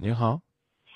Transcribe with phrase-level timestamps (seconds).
[0.00, 0.40] 您好，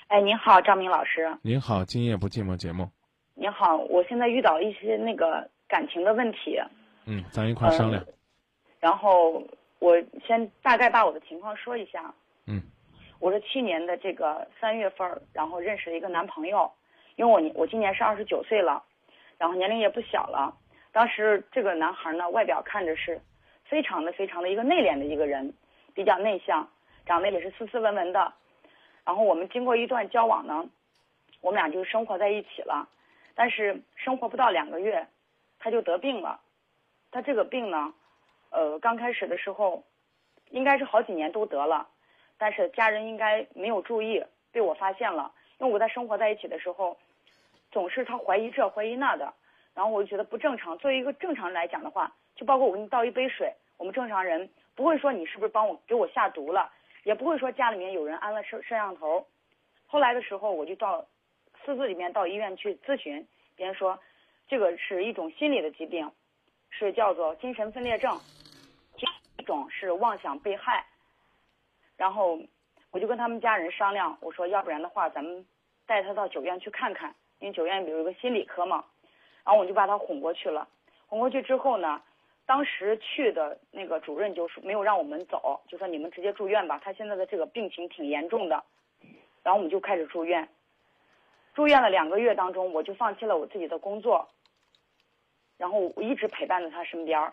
[0.07, 1.29] 哎，您好，张明老师。
[1.41, 2.89] 您好，今夜不寂寞节目。
[3.33, 6.57] 您好，我现在遇到一些那个感情的问题。
[7.05, 8.01] 嗯，咱一块儿商量。
[8.79, 9.43] 然后
[9.79, 12.13] 我先大概把我的情况说一下。
[12.47, 12.61] 嗯。
[13.19, 16.71] 我是去年的这个三月份，然后认识了一个男朋友，
[17.17, 18.81] 因为我我今年是二十九岁了，
[19.37, 20.55] 然后年龄也不小了。
[20.93, 23.21] 当时这个男孩呢，外表看着是
[23.65, 25.53] 非常的非常的一个内敛的一个人，
[25.93, 26.65] 比较内向，
[27.05, 28.33] 长得也是斯斯文文的。
[29.05, 30.65] 然后我们经过一段交往呢，
[31.41, 32.87] 我们俩就生活在一起了。
[33.35, 35.07] 但是生活不到两个月，
[35.59, 36.39] 他就得病了。
[37.11, 37.93] 他这个病呢，
[38.51, 39.83] 呃，刚开始的时候，
[40.49, 41.87] 应该是好几年都得了。
[42.37, 45.31] 但是家人应该没有注意，被我发现了。
[45.59, 46.97] 因为我在生活在一起的时候，
[47.71, 49.33] 总是他怀疑这怀疑那的，
[49.73, 50.77] 然后我就觉得不正常。
[50.77, 56.71] 作为一个正常人来讲的话，就包括我给你倒一杯水，我们正常人不会说你是不是帮我给我下毒了，
[57.03, 59.25] 也不会说家里面有人安了摄摄像头。
[59.85, 61.05] 后来的时候，我就到
[61.63, 63.99] 私自里面到医院去咨询，别人说
[64.47, 66.11] 这个是一种心理的疾病，
[66.69, 68.19] 是叫做精神分裂症，
[69.37, 70.85] 一种是妄想被害。
[71.97, 72.39] 然后
[72.91, 75.45] 我就跟他们家人商量，我说要不然的话，咱们
[75.85, 78.83] 带他到九院去看看，因为九院有一个心理科嘛。
[79.43, 80.67] 然后我就把他哄过去了。
[81.07, 82.01] 哄过去之后呢，
[82.45, 86.79] 当时去的那个主任就是没有让我们走，就说你们直接住院吧。
[86.83, 88.63] 他现在的这个病情挺严重的。
[89.43, 90.47] 然后我们就开始住院。
[91.53, 94.27] 住院了两个月当中，我就放弃了我自己的工作，
[95.57, 97.31] 然后我一直陪伴在他身边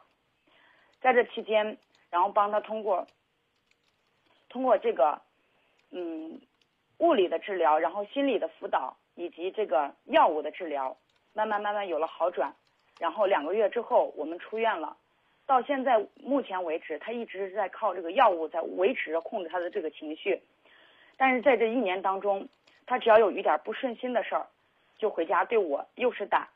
[1.00, 1.78] 在这期间，
[2.11, 3.06] 然后帮他通过。
[4.48, 5.20] 通过这个，
[5.91, 6.41] 嗯，
[6.98, 10.97] 物理的治疗，然后心理的辅导，以及这个药物的治疗，
[11.33, 12.53] 慢慢慢慢有了好转。
[12.98, 14.97] 然后两个月之后，我们出院了。
[15.51, 20.41] 到现在目前为止，他一直是在靠这个药物在维持着控制他的这个情绪。
[21.17, 22.48] 但是在这一年当中，
[22.87, 24.47] 他只要有一点不顺心的事儿，
[24.97, 26.48] 就回家对我又是打，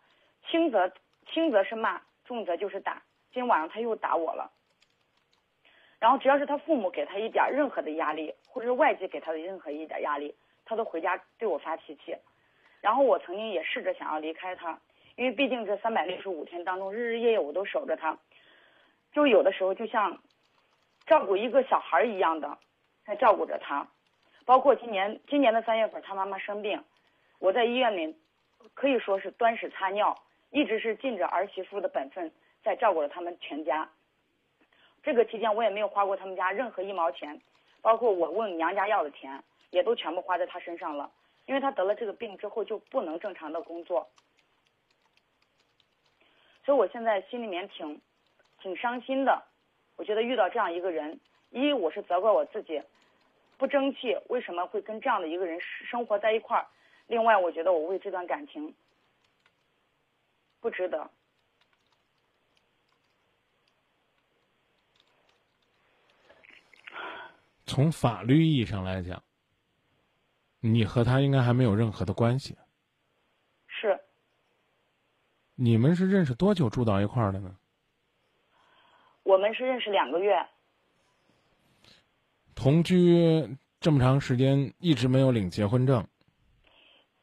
[0.49, 0.93] 轻则
[1.27, 3.03] 轻则是骂，重则就是打。
[3.33, 4.53] 今晚上他又打我了。
[5.99, 10.33] 然后只要是他父母给他一点任何的压力，或者是外界给他的任何一点压力，
[10.65, 12.17] 他都回家对我发脾气。
[12.81, 14.79] 然后我曾经也试着想要离开他，
[15.17, 18.17] 因为毕竟这三百六十五天当中，日日夜夜我都守着他，
[19.15, 20.21] 就有的时候就像
[21.07, 22.59] 照顾一个小孩一样的
[23.07, 23.89] 在照顾着他。
[24.45, 26.85] 包括今年今年的三月份，他妈妈生病，
[27.39, 28.15] 我在医院里
[28.75, 32.31] 可以说是端屎擦尿，一直是尽着儿媳妇的本分
[32.63, 33.89] 在照顾着他们全家。
[35.03, 37.41] 这个期间我也没有花过他们家任何一毛钱，
[37.81, 41.11] 包括我问娘家要的钱，也都全部花在他身上了。
[41.47, 44.09] 因为他得了这个病之后就不能正常的工作，
[46.65, 48.01] 所以我现在心里面挺
[48.65, 49.45] 挺伤心的。
[49.97, 51.21] 我觉得遇到这样一个人，
[51.51, 52.83] 一我是责怪我自己
[53.59, 56.67] 不争气，为什么会跟这样的一个人生活在一块儿？
[57.07, 58.75] 另外，我觉得我为这段感情
[60.61, 61.11] 不值得。
[67.67, 69.23] 从法律意义上来讲，
[70.61, 72.57] 你和他应该还没有任何的关系。
[73.67, 74.01] 是。
[75.55, 77.55] 你们是认识多久住到一块儿的呢？
[79.25, 80.47] 我们是认识两个月。
[82.55, 82.97] 同居
[83.81, 86.07] 这么长时间，一直没有领结婚证。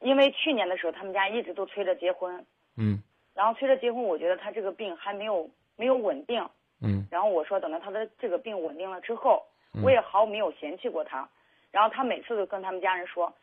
[0.02, 2.46] 因为去年的时候，他们家一直都催着结婚。
[2.76, 3.02] 嗯。
[3.34, 6.46] 然后催着结婚，我觉得他这个病还没有没有稳定。
[6.82, 7.08] 嗯。
[7.10, 9.42] 然后我说，等到他的这个病稳定了之后。
[9.82, 11.30] 我也毫没有嫌弃过他，
[11.72, 13.34] 然后他每次都跟他们家人说，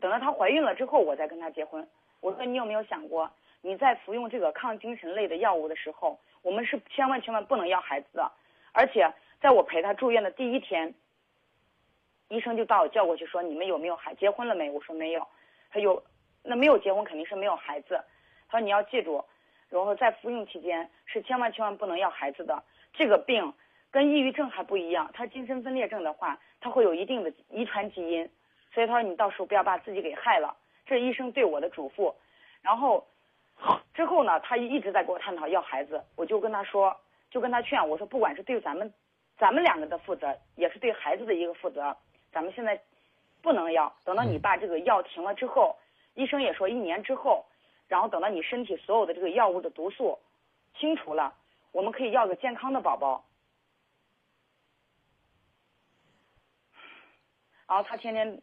[0.00, 1.86] 等到她怀孕了之后，我再跟他结婚。
[2.20, 3.30] 我说你有没有想过，
[3.66, 8.30] 你在服用这个抗精神类的药物的时候，我们是千万千万不能要孩子的。
[8.70, 10.94] 而且在我陪他住院的第一天，
[12.28, 14.70] 医生就把我叫过去说，你们有没有孩结婚了没？
[14.70, 15.26] 我说没有。
[15.68, 16.00] 他有，
[16.44, 18.00] 那没有结婚肯定是没有孩子。
[18.48, 19.24] 他说你要记住，
[19.68, 22.62] 然后在服用期间是千万千万不能要孩子的。
[22.94, 23.52] 这个病。
[23.88, 28.28] 跟抑郁症还不一样，他精神分裂症的话，他会有一定的遗传基因，
[28.74, 30.54] 所以他说你到时候不要把自己给害了，
[30.84, 32.12] 这是医生对我的嘱咐。
[32.60, 33.06] 然后
[33.94, 36.94] 之后呢，他一直在跟我探讨要孩子，我就跟他说，
[37.30, 38.92] 就跟他劝我说，不管是对咱们，
[39.38, 41.96] 咱们两个的负责，也是对孩子的一个负责，
[42.30, 42.80] 咱们现在
[43.40, 45.76] 不能要，等到你把这个药停了之后，
[46.14, 47.44] 医生也说一年之后，
[47.88, 50.18] 然后等到你身体所有的这个药物的毒素
[50.78, 51.34] 清除了，
[51.72, 53.24] 我们可以要个健康的宝宝。
[57.66, 58.40] 然后他天天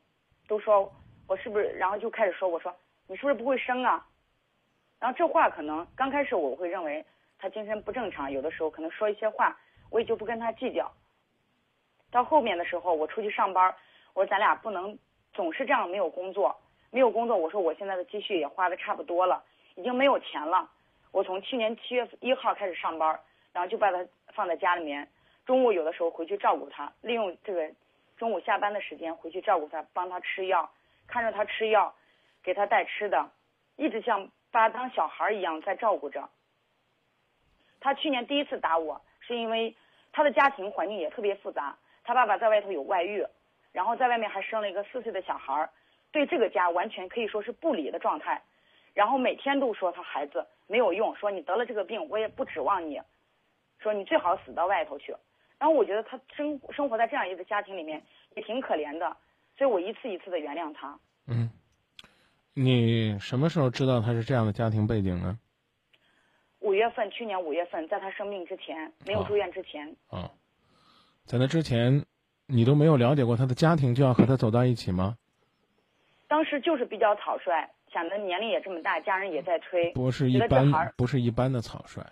[0.48, 0.92] 都说
[1.28, 2.76] 我是不是，然后就开始说我说
[3.08, 4.06] 你是不是不会生啊？
[5.04, 7.06] 然后这话可能刚开始我会认为
[7.38, 9.54] 他精神不正常，有的时候可能说一些话
[9.90, 10.90] 我也就不跟他计较。
[12.10, 13.76] 到后面的时候我出去上班，
[14.14, 14.98] 我说咱俩不能
[15.34, 16.56] 总是这样没有工作，
[16.90, 17.36] 没有工作。
[17.36, 19.44] 我说我现在的积蓄也花的差不多了，
[19.76, 20.72] 已经没有钱了。
[21.12, 23.20] 我从去年七月一号开始上班，
[23.52, 25.06] 然后就把他放在家里面，
[25.46, 27.70] 中午有的时候回去照顾他，利用这个
[28.16, 30.72] 中午下班的时间回去照顾他，帮他吃药，
[31.08, 31.94] 看着他吃药，
[32.42, 33.30] 给他带吃的，
[33.76, 36.30] 一直像把他当小孩一样在照顾着。
[37.82, 39.76] 他去年第一次打我，是因为
[40.12, 43.26] 他的家庭环境也特别复杂，他爸爸在外头有外遇，
[43.72, 45.68] 然后在外面还生了一个四岁的小孩，
[46.12, 48.42] 对这个家完全可以说是不理的状态，
[48.94, 53.02] 然后每天都说他孩子没有用，说你得了这个病我也不指望你，
[53.80, 55.16] 说你最好死到外头去。
[55.58, 58.02] 然后我觉得他生生活在这样一个家庭里面
[58.36, 59.18] 也挺可怜的，
[59.58, 61.00] 所以我一次一次的原谅他。
[61.28, 61.50] 嗯，
[62.54, 65.40] 你什么时候知道他是这样的家庭背景呢？
[66.60, 69.96] 五月份，去年五月份，在他生病之前，没有住院之前。
[70.08, 70.32] 啊，
[71.26, 72.06] 在那之前，
[72.48, 75.18] 你都没有了解过他的家庭，就要和他走到一起吗？
[76.28, 82.06] 当时就是比较草率，想着年龄也这么大，家人也在催，不是一般，不是一般的草率，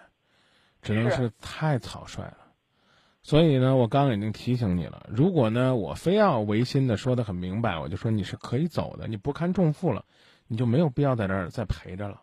[0.82, 2.38] 只能是太草率了。
[3.24, 10.06] 所以呢，我刚刚已经提醒你了，如果呢，我非要违心的说的很明白，我就说你是可以走的，你不堪重负了，
[10.52, 12.22] 你就没有必要在这儿再陪着了。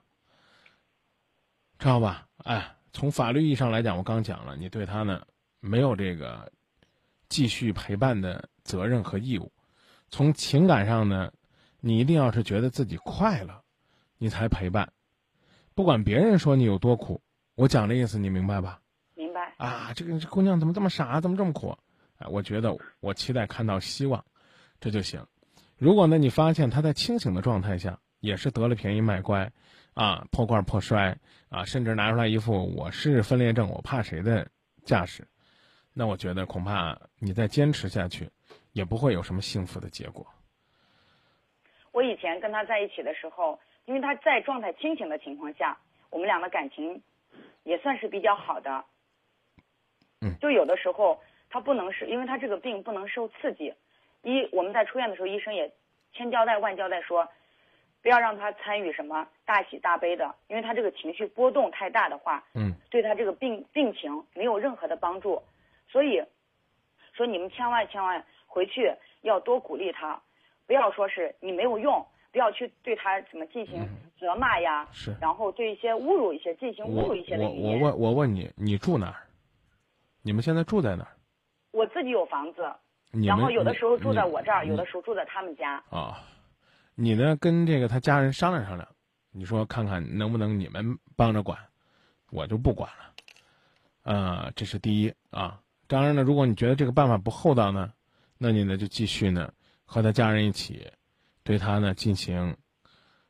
[1.79, 2.29] 知道吧？
[2.45, 5.27] 哎，从法律意义上来讲，我刚讲了，你对他呢
[5.61, 6.53] 没有这个
[7.31, 9.51] 继续陪伴的责任和义务。
[10.11, 11.33] 从情感上呢，
[11.81, 13.63] 你一定要是觉得自己快乐，
[14.19, 14.93] 你才陪伴。
[15.75, 17.23] 不管别人说你有多苦，
[17.55, 18.83] 我讲的意思你明白吧？
[19.15, 19.55] 明白。
[19.57, 21.75] 啊，这个这姑娘怎么这么傻，怎么这么苦？
[22.19, 24.23] 哎，我觉得我期待看到希望，
[24.81, 25.27] 这就行。
[25.79, 29.51] 如果呢，你发现她在清醒的状态下也是得了便宜卖乖。
[29.95, 31.19] 啊，破罐破摔
[31.49, 34.47] 啊，甚至拿出来一副我是分裂症，我怕谁的
[34.85, 35.27] 架势，
[35.93, 38.31] 那我觉得恐怕你再坚持下去，
[38.71, 40.25] 也不会有什么幸福的结果。
[41.91, 45.77] 我以前跟他在一起的时候，因为他在状态清醒的情况下，
[46.11, 47.03] 我们俩的感情
[47.65, 48.85] 也算是比较好的。
[50.21, 50.39] 嗯。
[50.41, 53.75] 就有的时候他不能是因为他这个病不能受刺激，
[54.23, 55.73] 一我们在出院的时候，医生也
[56.13, 57.29] 千交代万交代说。
[58.09, 65.43] 不要让他参与什么大喜大悲的，因为他这个情绪波动太大的话，嗯，对他这个病病情没有任何的帮助。
[65.91, 66.23] 所以，
[67.13, 68.91] 说你们千万千万回去
[69.21, 70.19] 要多鼓励他，
[70.67, 72.03] 不要说是你没有用，
[72.33, 73.87] 不要去对他怎么进行
[74.19, 79.17] 责骂呀，是，然后对一些侮辱一些进行侮辱一些的我问我问你，你住哪儿？
[80.23, 81.13] 你们现在住在哪儿？
[81.73, 82.73] 我自己有房子，
[83.27, 85.75] 然后有的时候住在我这儿，有的时候住在他们家。
[85.91, 86.17] 啊。
[87.01, 87.37] 你呢？
[87.37, 88.89] 跟这个他家人商量商量，
[89.31, 91.57] 你说看看能不能你们帮着管，
[92.33, 93.15] 我就不管了。
[94.03, 95.61] 呃，这是第一啊。
[95.87, 97.93] 当然呢，如果你觉得这个办法不厚道呢，
[98.37, 99.53] 那你呢就继续呢
[99.85, 100.91] 和他家人一起，
[101.45, 102.57] 对他呢进行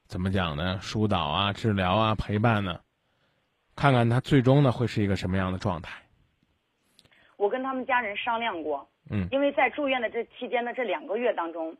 [0.06, 0.78] 怎么讲呢？
[0.80, 2.80] 疏导啊、治疗啊、陪伴呢，
[3.76, 5.92] 看看他最终呢会是一个什么样的状态。
[7.36, 11.76] 我跟他们家人商量过，嗯，因为在住院的这期间的这两个月当中。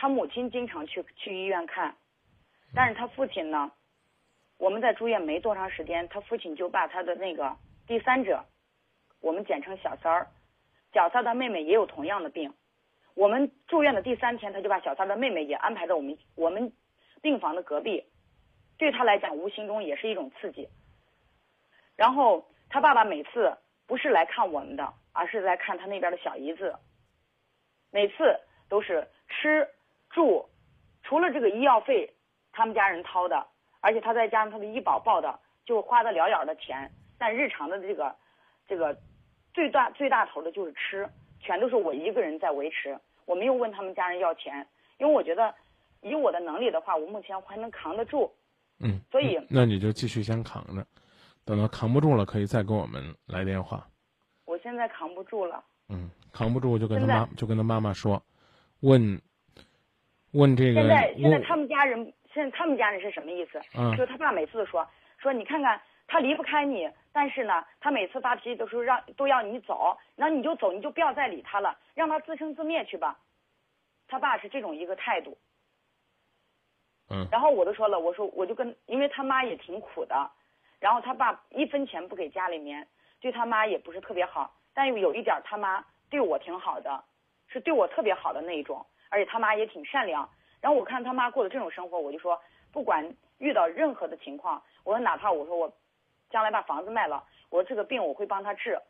[0.00, 1.94] 他母亲经常去去医院看，
[2.74, 3.70] 但是他父亲呢？
[4.56, 7.54] 我们在住院没多长时间，他父亲就把他的那个
[7.86, 8.42] 第三者，
[9.20, 10.26] 我们简称小三儿，
[10.94, 12.54] 小三的妹妹也有同样的病。
[13.12, 16.72] 我们住院的第三天，他就把小三的妹妹也安排在我们我们
[17.20, 18.02] 病房的隔壁，
[18.78, 20.66] 对他来讲，无形中也是一种刺激。
[21.94, 23.54] 然后他爸爸每次
[23.86, 26.74] 不是来看我们的，而是来看他那边的小姨子，
[27.90, 29.68] 每次都是吃。
[30.10, 30.44] 住，
[31.02, 32.12] 除了这个医药费，
[32.52, 33.46] 他们家人掏的，
[33.80, 36.90] 而且他再加上他的医保报的，就花的了了的钱。
[37.16, 38.14] 但日常的这个，
[38.66, 38.96] 这个
[39.54, 42.98] 最大最大头的就是吃，全都是我一个人在维持。
[43.24, 44.66] 我没有问他们家人要钱，
[44.98, 45.54] 因为我觉得
[46.00, 48.30] 以我的能力的话，我目前还能扛得住。
[48.80, 50.84] 嗯，所以那你就继续先扛着，
[51.44, 53.86] 等到扛不住了，可以再给我们来电话。
[54.44, 55.62] 我现在扛不住了。
[55.88, 58.20] 嗯，扛不住就跟他妈就跟他妈妈说，
[58.80, 59.20] 问。
[60.32, 63.60] 问这个，现在现在他们家人，现在他们家人是什么意思？
[63.76, 64.86] 嗯，就他爸每次都说
[65.18, 73.18] 说你看看他离不开你，但是呢，他每次发脾气都说让都要你走，然后你就走，你就不要再理他了，让他自生自灭去吧。
[74.08, 75.36] 他爸是这种一个态度。
[77.10, 77.26] 嗯。
[77.30, 80.30] 然后我都说了，我说我就跟，因为他妈也挺苦的，
[80.78, 82.86] 然后他爸一分钱不给家里面，
[83.20, 87.02] 对他妈也不是特别好，但有有一点他妈对我挺好的，
[87.48, 88.84] 是对我特别好的那一种。
[89.10, 90.26] 而且他妈也挺善良，
[90.60, 92.40] 然后我看他妈过的这种生活，我就说，
[92.72, 93.06] 不管
[93.38, 95.70] 遇到任何的情况，我说哪怕我说我
[96.30, 98.80] 将来把房子卖了，我说这个病我会帮他治。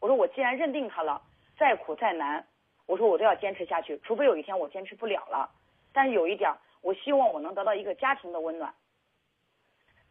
[0.00, 1.20] 我说我既然认定他了，
[1.58, 2.46] 再苦再难，
[2.86, 5.50] 我说我都要坚持下去，除非有一天我坚持不了了。
[5.92, 8.72] 但是有一点，我希望我能得到一个家庭的温暖。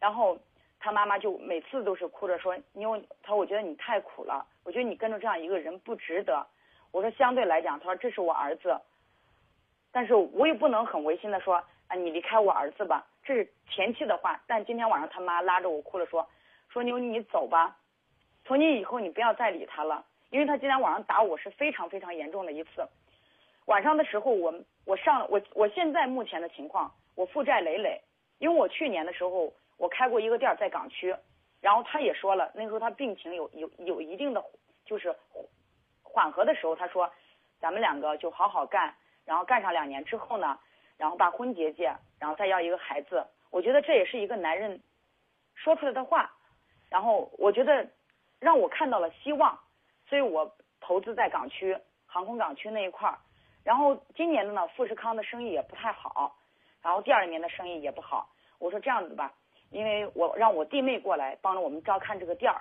[0.00, 0.38] 然后
[0.80, 6.46] 他妈妈就每次都是哭着说：“你有他说我觉得你太苦了，我觉得你跟着这样一个人不值得。”
[6.92, 8.78] 我说相对来讲，他说这是我儿子，
[9.94, 11.54] 但是我也不能很违心的说
[11.86, 14.42] 啊，你离开我儿子吧，这是前妻的话。
[14.48, 16.28] 但今天晚上他妈拉着我哭了说
[16.68, 17.76] ：“说妞你走吧，
[18.44, 22.84] 从今以后你不要再理他了，因为他今天晚上打我是非常非常严重的一次。
[23.66, 24.52] 晚上的时候我
[24.84, 28.00] 我上我我现在目前的情况，我负债累累，
[28.38, 31.14] 因为我去年的时候我开过一个店在港区，
[31.60, 34.44] 然后他也说了，那时候他病情有有有一定的
[34.84, 35.14] 就是。
[36.14, 37.10] 缓和的时候，他说
[37.58, 40.58] ：“咱们两个就好好干，然后干上两年之后呢，
[40.96, 44.82] 然后把婚结结，然后再要一个孩子。”我觉得这也是一个男人
[45.54, 46.32] 说出来的话，
[46.90, 47.88] 然后我觉得
[48.40, 49.56] 让我看到了希望，
[50.08, 53.16] 所以我投资在港区航空港区那一块儿。
[53.62, 56.36] 然后今年的呢，富士康的生意也不太好，
[56.82, 58.28] 然后第二年的生意也不好。
[58.58, 59.32] 我说这样子吧，
[59.70, 62.60] 因为我让我弟妹过来帮着我们照看这个店儿，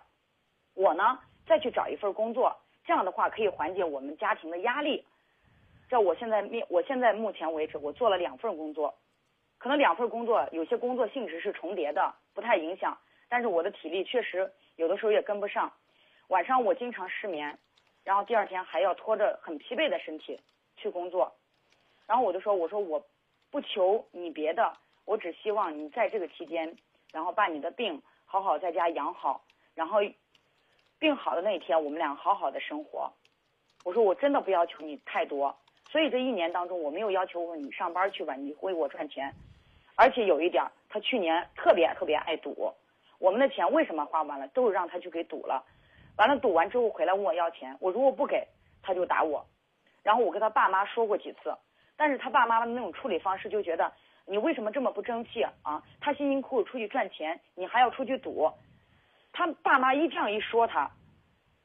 [0.75, 1.17] 我呢
[1.47, 2.55] 再去找一份工作。
[2.85, 5.03] 这样的话可以缓解我们家庭的压力。
[5.93, 8.95] 在我现在面，我现在目前为止，我做了两份工作，
[9.59, 12.97] 可能两份工作有些工作性质是重叠的，不太影响。
[13.29, 15.71] 但是我的体力确实有的时候也跟不上，
[16.29, 17.59] 晚上我经常失眠，
[18.03, 20.41] 然后第二天还要拖着很疲惫的身体
[20.77, 21.31] 去工作。
[22.07, 23.05] 然后我就说，我说我
[23.51, 24.73] 不求你别的，
[25.05, 26.75] 我只希望你在这个期间，
[27.11, 29.45] 然后把你的病好好在家养好，
[29.75, 29.99] 然后。
[30.99, 33.11] 病好的那一天，我们俩好好的生活。
[33.83, 35.53] 我说我真的不要求你太多，
[35.93, 39.31] 所以这一年当中，我没有要求过你上班去吧，你为我赚钱。
[39.93, 42.73] 而且有一点，他去年特别特别爱赌，
[43.19, 45.63] 我们的钱为什么花完了，都是让他去给赌了。
[46.17, 48.43] 完了赌完之后回来问我要钱，我如果不给，
[48.81, 49.45] 他就打我。
[50.01, 51.55] 然后我跟他爸妈说过几次，
[51.95, 53.93] 但是他爸妈的那种处理方式就觉得
[54.25, 55.83] 你为什么这么不争气啊？
[56.01, 58.51] 他辛辛苦苦出去赚钱，你还要出去赌。
[59.31, 60.89] 他爸妈一这样一说他，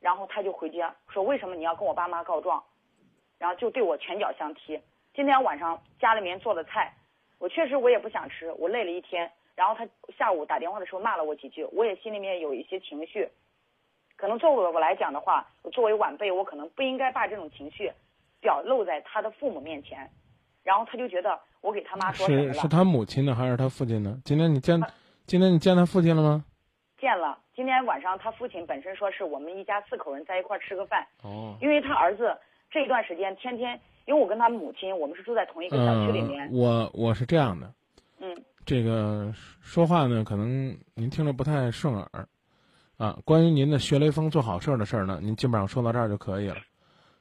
[0.00, 2.62] 然后他就回家说：“为什么你要跟我爸妈告状？”
[3.38, 4.80] 然后就对我拳脚相踢。
[5.14, 6.92] 今天晚上家里面做的菜，
[7.38, 9.30] 我确实我也不想吃，我累了一天。
[9.56, 13.28] 然后他下午打电话的时候骂了我几句，我也心里面有一些情绪。
[14.16, 17.90] 可能作为我来讲的话，我作为晚辈，我可能不应该把这种情绪
[18.40, 20.08] 表露在他的父母面前。
[20.62, 24.20] 然后他就觉得我给他妈说是是他母亲呢，还是他父亲呢？
[24.24, 24.80] 今天你见，
[25.26, 26.44] 今天你见他父亲了吗？
[27.00, 27.38] 见了。
[27.54, 32.36] 今天晚上他父亲本身说是我们一家四口人在一块吃个饭，哦，因为他儿子
[32.70, 37.72] 这一段时间天天，因为我跟他母亲我们是住在同一个小区里面，我我是这样的，
[38.20, 42.28] 嗯，这个说话呢可能您听着不太顺耳，
[42.96, 46.56] 啊，关于您的学雷锋做好事儿的事儿呢，您基本上说到这儿就可以了，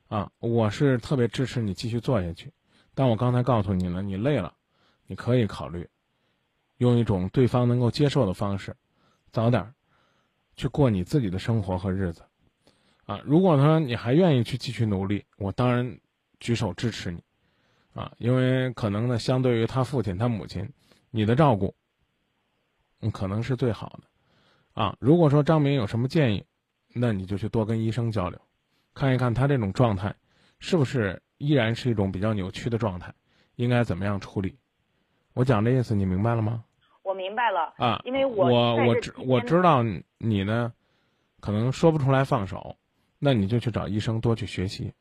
[0.07, 2.51] 啊，我是特别支持你继续做下去，
[2.93, 4.53] 但我刚才告诉你了，你累了，
[5.05, 5.87] 你可以考虑
[6.77, 8.75] 用一种对方能够接受的方式，
[9.31, 9.73] 早点。
[10.55, 12.23] 去过你自己的生活和日子，
[13.07, 13.21] 啊！
[13.25, 15.99] 如果说你还愿意去继续努力，我当然
[16.39, 17.23] 举手支持你，
[17.93, 18.11] 啊！
[18.19, 20.69] 因为可能呢，相对于他父亲、他母亲，
[21.09, 21.73] 你的照顾，
[22.99, 24.95] 嗯，可能是最好的，啊！
[24.99, 26.45] 如果说张明有什么建议，
[26.93, 28.39] 那你就去多跟医生交流，
[28.93, 30.13] 看一看他这种状态，
[30.59, 33.13] 是不是依然是一种比较扭曲的状态，
[33.55, 34.57] 应该怎么样处理？
[35.33, 36.65] 我讲这意思，你明白了吗？
[37.03, 39.81] 我明白了啊，因为我我我知我知道
[40.17, 40.73] 你呢，
[41.39, 42.75] 可能说不出来放手，
[43.19, 44.93] 那你就去找医生多去学习。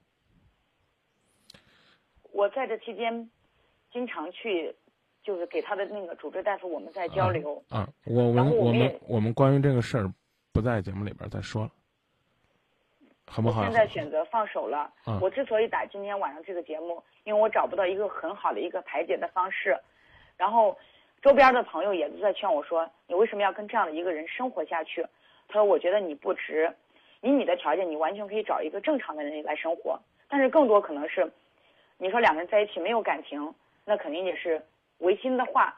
[2.32, 3.30] 我在这期间，
[3.92, 4.74] 经常去，
[5.22, 7.62] 就是给他的那个主治大夫，我们在交流。
[7.68, 10.12] 啊，我我我们我们关于这个事儿，
[10.52, 11.70] 不在节目里边再说了，
[13.26, 13.62] 好不好？
[13.64, 14.92] 现在选择放手了。
[15.20, 19.78] 我之所以打今天晚上这个节目，因为我找不到一个很好的一个排解的方式，
[20.36, 20.78] 然后。
[21.22, 25.04] 周边的朋友也都在劝我说：“你为什么要跟这样的一个人生活下去？”
[25.48, 26.72] 他说：“我觉得你不值，
[27.20, 29.98] 以你的条件，你完全可以找一个正常的人来生活。
[30.28, 31.30] 但是更多可能是，
[31.98, 33.54] 你说两个人在一起没有感情，
[33.84, 34.60] 那肯定也是
[34.98, 35.76] 违心的话。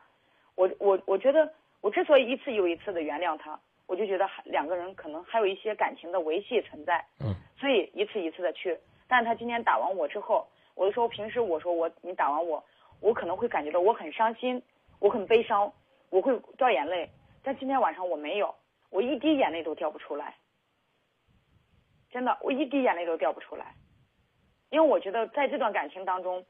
[0.54, 7.04] 我我我觉得，我之所以一次又一次的原谅他，我就觉得两个人可能还有一些感情的维系存在。
[7.20, 7.34] 嗯。
[7.58, 12.62] 所以一次一次的去，但是他今天打完我之后，我就说平时我说我你打完我，
[13.00, 14.62] 我可能会感觉到我很伤心。
[15.00, 15.72] 我很悲伤，
[16.10, 17.08] 我会掉眼泪，
[17.44, 18.52] 但今天晚上我没有，
[18.90, 20.34] 我一滴眼泪都掉不出来，
[22.10, 23.74] 真的，我一滴眼泪都掉不出来，
[24.70, 26.46] 因为我觉得在这段感情当中，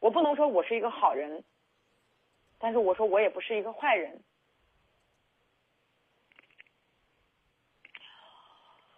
[0.00, 1.44] 我不能说我是一个好人，
[2.58, 4.22] 但是我说我也不是一个坏人，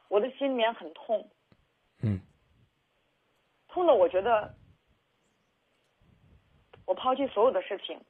[0.09, 1.31] 我的心里面很痛，
[2.03, 2.21] 嗯，
[3.69, 4.55] 痛的我觉得，
[6.85, 8.01] 我抛弃所有的事情，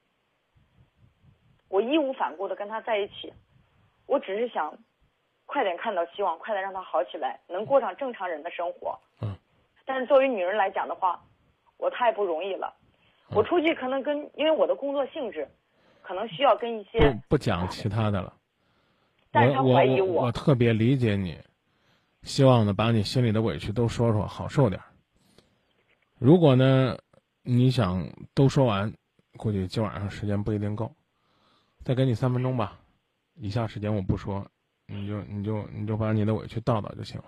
[1.69, 3.33] 我义无反顾的跟他在一起，
[4.07, 4.77] 我只是想
[5.47, 8.99] 快点看到希望，快点让他好起来，能过上正常人的生活。
[9.21, 9.35] 嗯。
[9.85, 11.23] 但是作为女人来讲的话，
[11.79, 12.75] 我太不容易了。
[13.31, 15.49] 我出去可能跟因为我的工作性质，
[16.03, 18.33] 可能需要跟一些不不讲其他的了。
[19.31, 21.39] 但是他怀疑我，我特别理解你，
[22.23, 24.87] 希望呢把你心里的委屈都说说，好受点儿。
[26.19, 26.97] 如果呢
[27.43, 28.93] 你想都说完，
[29.37, 30.91] 估计今晚上时间不一定够，
[31.85, 32.79] 再给你三分钟吧。
[33.35, 34.47] 以下时间我不说，
[34.87, 37.25] 你就你就你就把你的委屈倒倒就行了。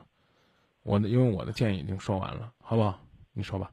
[0.84, 2.98] 我的因为我的建议已经说完了，好不好？
[3.32, 3.70] 你说吧。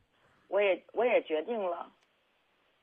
[0.48, 1.92] 我也我也决定了，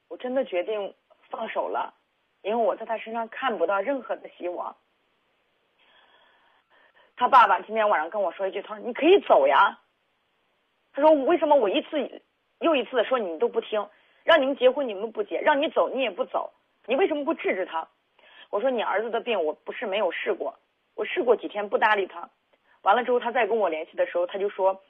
[0.09, 0.95] 我真的决定
[1.29, 1.95] 放手了，
[2.43, 4.77] 因为我在他身上看不到任何的希望。
[7.17, 9.79] 他爸爸今天晚上跟我说一句：“他说你可以走呀。”
[10.93, 12.23] 他说：“为什么我一次
[12.61, 13.87] 又一次的说你们都不听？
[14.25, 16.53] 让你们结婚你们不结，让你走你也不走，
[16.87, 17.87] 你为什么不治治他？”
[18.51, 20.59] 我说：“你儿子的病我不是没有试过，
[20.95, 22.31] 我试过几天不搭理他，
[22.83, 24.83] 完了之后他再跟我联系的时候，他就说，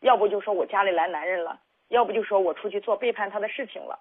[0.00, 4.00] 要不就说我家里来男人了，要不就说我出去做背叛他的事情了。”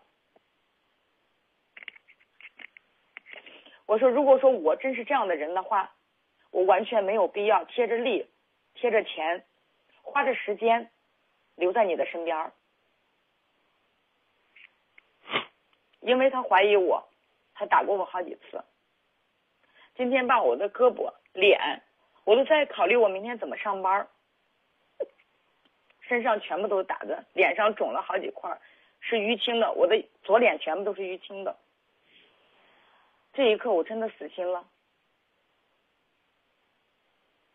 [3.87, 5.93] 我说：“如果说我真是这样的人的话。”
[6.51, 8.29] 我完全没有必要贴着力、
[8.73, 9.45] 贴着钱、
[10.01, 10.91] 花着时间
[11.55, 12.51] 留在你的身边
[16.01, 17.07] 因为他怀疑我，
[17.53, 18.65] 他打过我好几次。
[19.95, 21.81] 今天把我的胳膊、脸，
[22.23, 24.07] 我都在考虑我明天怎么上班
[26.01, 28.59] 身上全部都打的，脸上肿了好几块，
[28.99, 31.57] 是淤青的，我的左脸全部都是淤青的。
[33.33, 34.67] 这一刻，我真的死心了。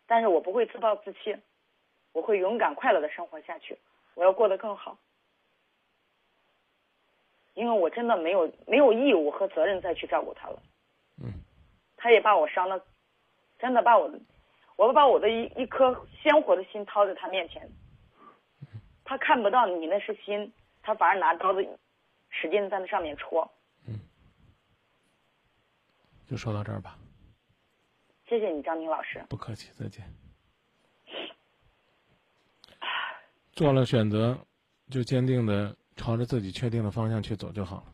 [0.07, 1.37] 但是我不会自暴自弃，
[2.13, 3.77] 我会勇敢快乐的生活下去，
[4.15, 4.97] 我要过得更好，
[7.53, 10.63] 因为我真的没有没有义务和责任再去照顾他了。
[11.21, 11.31] 嗯，
[11.97, 12.83] 他也把我伤的，
[13.59, 14.11] 真的把我，
[14.75, 17.67] 我把我的一一颗鲜活的心掏在他面前，
[19.03, 21.65] 他看不到你那是心，他反而拿刀子
[22.29, 23.49] 使劲在那上面戳。
[23.87, 23.99] 嗯，
[26.27, 26.97] 就说到这儿吧。
[28.27, 29.25] 谢谢你，张明老师。
[29.29, 30.05] 不客气，再见。
[33.53, 34.37] 做了选择，
[34.91, 37.93] 就坚定的朝着自己确定的方向去走就好了。